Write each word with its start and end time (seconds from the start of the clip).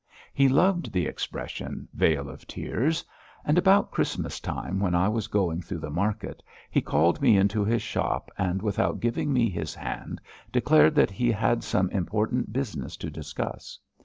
He 0.33 0.49
loved 0.49 0.91
the 0.91 1.05
expression 1.05 1.87
vale 1.93 2.27
of 2.27 2.47
tears. 2.47 3.05
And 3.45 3.55
about 3.59 3.91
Christmas 3.91 4.39
time 4.39 4.79
when 4.79 4.95
I 4.95 5.07
was 5.07 5.27
going 5.27 5.61
through 5.61 5.77
the 5.77 5.91
market, 5.91 6.41
he 6.71 6.81
called 6.81 7.21
me 7.21 7.37
into 7.37 7.63
his 7.63 7.83
shop, 7.83 8.31
and 8.35 8.63
without 8.63 8.99
giving 8.99 9.31
me 9.31 9.47
his 9.47 9.75
hand, 9.75 10.19
declared 10.51 10.95
that 10.95 11.11
he 11.11 11.29
had 11.31 11.63
some 11.63 11.87
important 11.91 12.51
business 12.51 12.97
to 12.97 13.11
discuss. 13.11 13.77